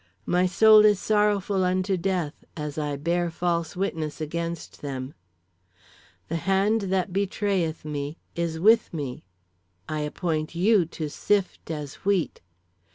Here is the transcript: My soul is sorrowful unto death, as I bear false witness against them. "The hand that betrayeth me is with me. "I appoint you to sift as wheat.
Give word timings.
My 0.25 0.47
soul 0.47 0.83
is 0.83 0.99
sorrowful 0.99 1.63
unto 1.63 1.95
death, 1.95 2.43
as 2.57 2.79
I 2.79 2.95
bear 2.95 3.29
false 3.29 3.75
witness 3.75 4.19
against 4.19 4.81
them. 4.81 5.13
"The 6.27 6.37
hand 6.37 6.81
that 6.89 7.13
betrayeth 7.13 7.85
me 7.85 8.17
is 8.33 8.59
with 8.59 8.91
me. 8.91 9.23
"I 9.87 9.99
appoint 9.99 10.55
you 10.55 10.85
to 10.87 11.07
sift 11.07 11.69
as 11.69 12.03
wheat. 12.03 12.41